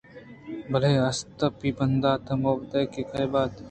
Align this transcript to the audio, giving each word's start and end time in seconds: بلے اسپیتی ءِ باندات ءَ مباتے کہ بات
بلے 0.71 0.91
اسپیتی 1.09 1.67
ءِ 1.69 1.75
باندات 1.77 2.27
ءَ 2.31 2.41
مباتے 2.41 2.81
کہ 2.91 3.23
بات 3.31 3.51